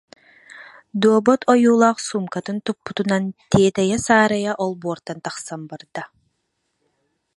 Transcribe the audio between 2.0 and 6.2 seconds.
суумкатын туппутунан тиэтэйэ-саарайа олбуортан тахсан барда